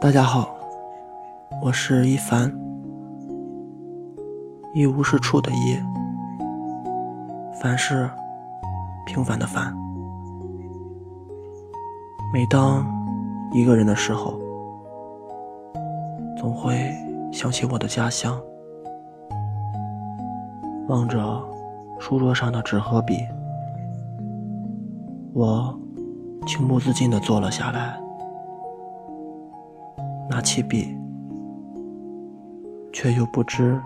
[0.00, 0.48] 大家好，
[1.60, 2.48] 我是一凡，
[4.72, 5.76] 一无是处的一，
[7.60, 8.08] 凡是
[9.06, 9.74] 平凡的凡。
[12.32, 12.86] 每当
[13.52, 14.38] 一个人的时候，
[16.36, 16.94] 总会
[17.32, 18.40] 想起我的家乡。
[20.86, 21.18] 望着
[21.98, 23.18] 书桌上的纸和笔，
[25.34, 25.76] 我
[26.46, 27.98] 情不自禁地坐了下来。
[30.38, 30.96] 拿起笔，
[32.92, 33.82] 却又不知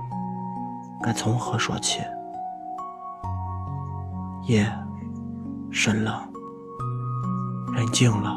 [1.03, 2.03] 该从何说起。
[4.47, 4.71] 夜
[5.71, 6.29] 深了，
[7.75, 8.37] 人静了，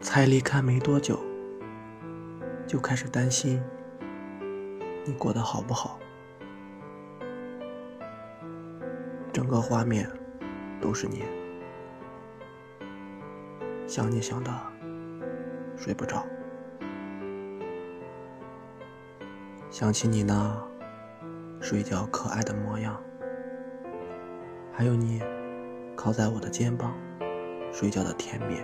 [0.00, 1.18] 才离开没多久。
[2.74, 3.62] 就开始担心
[5.06, 5.96] 你过得好不好，
[9.32, 10.10] 整个画面
[10.80, 11.22] 都是你，
[13.86, 14.50] 想你想的
[15.76, 16.26] 睡不着，
[19.70, 20.60] 想起你那
[21.60, 23.00] 睡觉可爱的模样，
[24.72, 25.22] 还有你
[25.94, 26.92] 靠在我的肩膀
[27.72, 28.56] 睡觉的甜蜜，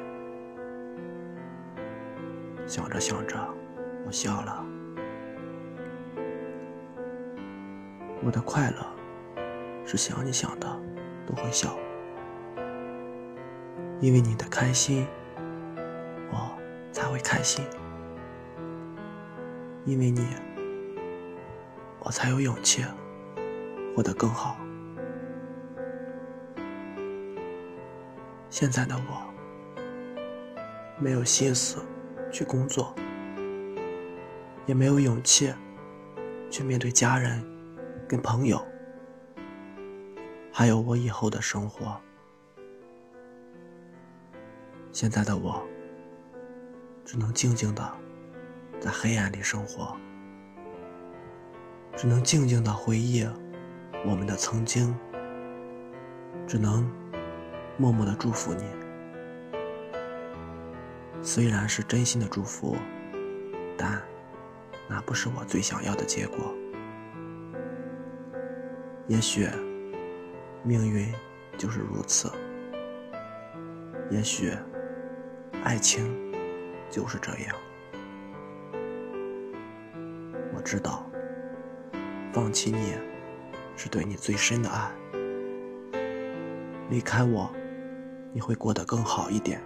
[2.67, 3.60] 想着想着。
[4.07, 4.67] 我笑了，
[8.25, 8.87] 我的快乐
[9.87, 10.67] 是想你想的
[11.27, 11.79] 都会笑，
[14.01, 15.07] 因为你的开心，
[16.33, 16.59] 我
[16.91, 17.65] 才会开心，
[19.85, 20.27] 因为你，
[22.01, 22.85] 我才有勇气
[23.95, 24.57] 活得更好。
[28.49, 29.23] 现在的我，
[30.99, 31.81] 没有心思
[32.33, 32.93] 去工作。
[34.67, 35.53] 也没有勇气
[36.51, 37.45] 去面对家人、
[38.09, 38.65] 跟朋友，
[40.53, 42.01] 还有我以后的生活。
[44.93, 45.63] 现在的我，
[47.05, 47.93] 只能静静的
[48.81, 49.97] 在黑暗里生活，
[51.97, 53.27] 只能静静的回忆
[54.05, 54.95] 我们的曾经，
[56.47, 56.89] 只能
[57.77, 58.65] 默默的祝福你。
[61.23, 62.77] 虽然是真心的祝福，
[63.77, 64.10] 但。
[64.93, 66.53] 那不是我最想要的结果。
[69.07, 69.47] 也许
[70.65, 71.07] 命运
[71.57, 72.29] 就是如此，
[74.11, 74.53] 也许
[75.63, 76.33] 爱情
[76.91, 77.55] 就是这样。
[80.53, 81.09] 我知道，
[82.33, 82.95] 放弃你
[83.77, 84.91] 是对你最深的爱。
[86.89, 87.49] 离开我，
[88.33, 89.63] 你会过得更好一点。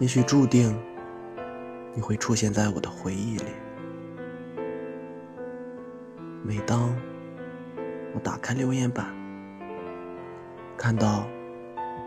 [0.00, 0.76] 也许注定。
[1.94, 3.44] 你会出现在我的回忆里。
[6.42, 6.94] 每当
[8.12, 9.06] 我打开留言板，
[10.76, 11.24] 看到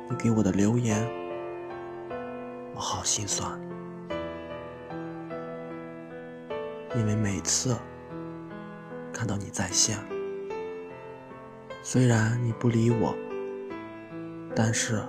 [0.09, 1.07] 你给我的留言，
[2.75, 3.59] 我好心酸，
[6.95, 7.75] 因为每次
[9.13, 9.97] 看到你在线，
[11.81, 13.15] 虽然你不理我，
[14.53, 15.01] 但是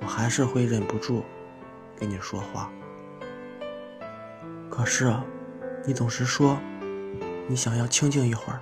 [0.00, 1.22] 我还是会忍不住
[1.96, 2.70] 跟你说话。
[4.70, 5.12] 可是，
[5.84, 6.56] 你总是说
[7.48, 8.60] 你想要清静一会儿，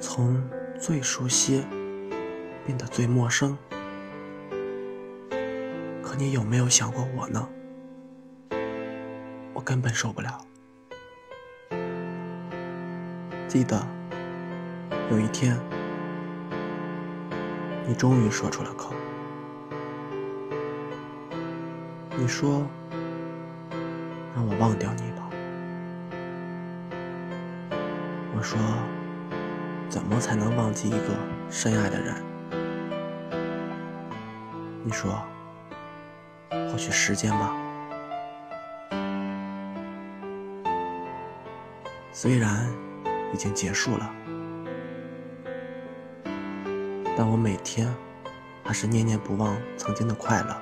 [0.00, 0.42] 从
[0.80, 1.62] 最熟悉
[2.64, 3.56] 变得最陌生。
[6.02, 7.46] 可你有没有想过我呢？
[9.52, 10.40] 我根本受不了。
[13.46, 13.86] 记得
[15.10, 15.54] 有一天，
[17.86, 18.94] 你终于说出了口，
[22.16, 22.66] 你说。
[24.34, 25.28] 让我忘掉你吧。
[28.36, 28.58] 我说，
[29.88, 31.14] 怎么才能忘记一个
[31.50, 32.14] 深爱的人？
[34.84, 35.22] 你说，
[36.50, 37.52] 或许时间吧。
[42.12, 42.66] 虽然
[43.32, 44.14] 已经结束了，
[47.16, 47.92] 但我每天
[48.64, 50.56] 还是念念不忘曾经的快乐。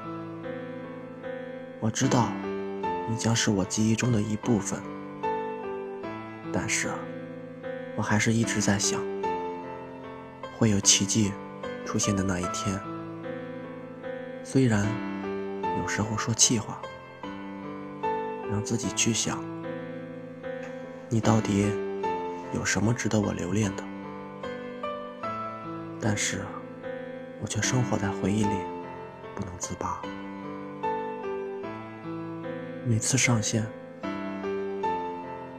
[1.80, 2.32] 我知道。
[3.08, 4.80] 你将是我记忆中的一部分，
[6.52, 6.90] 但是，
[7.96, 9.00] 我还是一直在想，
[10.56, 11.32] 会有奇迹
[11.84, 12.80] 出现的那一天。
[14.42, 14.86] 虽然
[15.80, 16.82] 有时候说气话，
[18.50, 19.38] 让自己去想，
[21.08, 21.66] 你到底
[22.52, 23.84] 有什么值得我留恋的，
[26.00, 26.44] 但是，
[27.40, 28.56] 我却生活在回忆里，
[29.34, 30.02] 不能自拔。
[32.88, 33.66] 每次上线，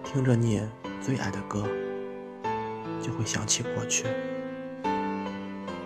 [0.01, 0.65] 听着你
[1.01, 1.67] 最爱的歌，
[3.01, 4.05] 就会想起过去，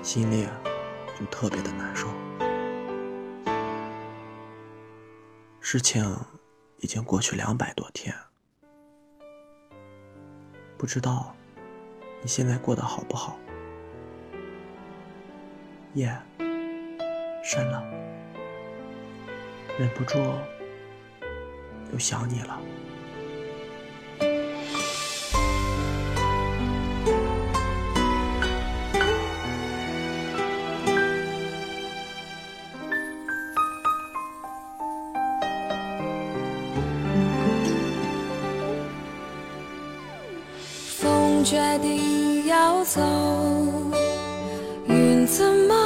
[0.04, 0.48] 心里
[1.20, 2.10] 就特别的难受。
[5.60, 6.16] 事情
[6.78, 8.16] 已经过去两百多天，
[10.78, 11.36] 不知道
[12.22, 13.36] 你现在过得好不好？
[15.96, 16.16] 夜
[17.44, 17.84] 深了，
[19.80, 20.20] 忍不住。
[21.94, 22.60] 又想你了。
[40.98, 43.02] 风决定要走，
[44.88, 45.81] 云怎么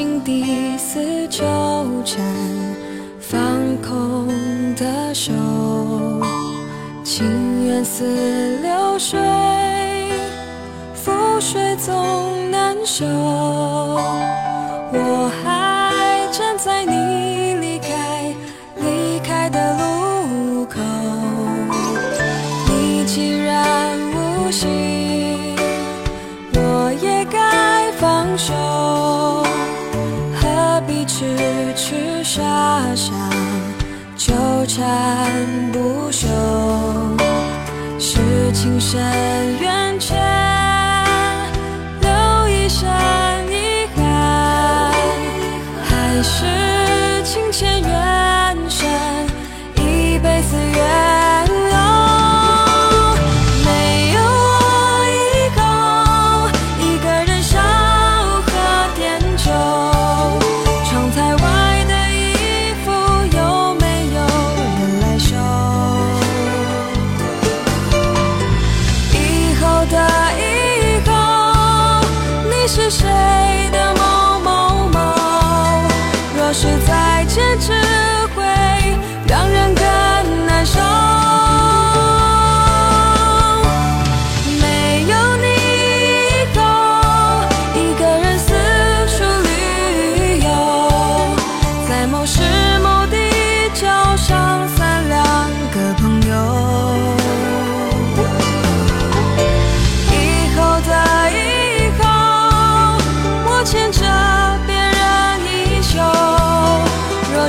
[0.00, 1.44] 曾经第四纠
[2.06, 2.24] 缠。
[3.20, 3.38] 放
[3.82, 4.26] 空
[4.74, 5.30] 的手，
[7.04, 9.20] 情缘似流水，
[10.96, 13.04] 覆水总难收。
[14.92, 18.34] 我还站在你离开
[18.76, 20.80] 离开的路口，
[22.68, 24.66] 你既然无心，
[31.20, 31.26] 痴
[31.76, 32.40] 痴傻
[32.94, 33.12] 傻？
[34.16, 34.32] 纠
[34.66, 35.30] 缠
[35.70, 36.26] 不休，
[37.98, 38.18] 是
[38.54, 38.98] 情深
[39.60, 40.16] 缘浅，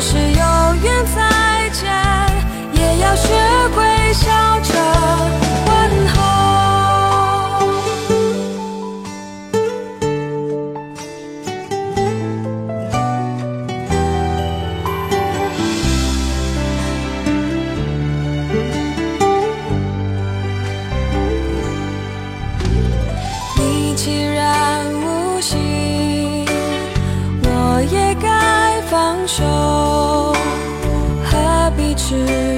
[0.01, 0.60] 是有。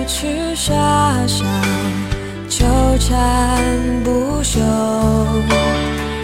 [0.06, 0.74] 痴傻
[1.28, 1.46] 傻，
[2.50, 2.66] 纠
[3.00, 4.60] 缠不休，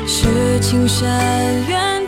[0.06, 1.08] 是情深
[1.68, 1.99] 缘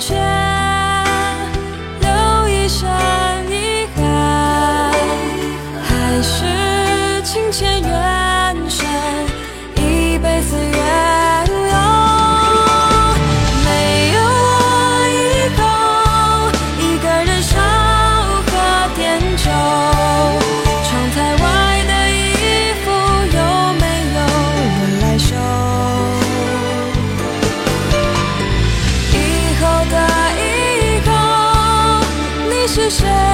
[32.74, 33.31] 是谁？